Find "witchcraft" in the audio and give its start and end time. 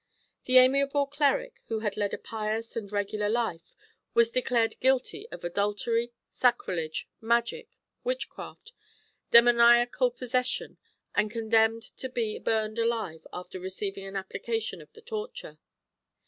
8.03-8.73